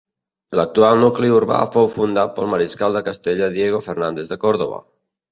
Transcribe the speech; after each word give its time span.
L'actual 0.59 0.95
nucli 1.01 1.27
urbà 1.39 1.59
fou 1.75 1.89
fundat 1.97 2.33
pel 2.39 2.49
mariscal 2.53 2.97
de 2.99 3.03
Castella 3.09 3.49
Diego 3.57 3.83
Fernández 3.89 4.33
de 4.33 4.39
Córdoba. 4.45 4.81